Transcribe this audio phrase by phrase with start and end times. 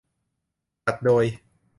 [0.85, 1.25] จัดโดย